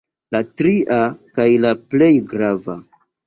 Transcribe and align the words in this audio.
La 0.35 0.39
tria, 0.61 0.97
kaj 1.35 1.45
la 1.67 1.73
plej 1.93 2.09
grava. 2.35 2.79